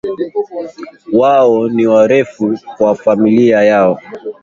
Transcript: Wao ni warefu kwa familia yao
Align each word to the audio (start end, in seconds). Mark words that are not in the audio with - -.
Wao 1.13 1.69
ni 1.69 1.87
warefu 1.87 2.59
kwa 2.77 2.95
familia 2.95 3.63
yao 3.63 3.99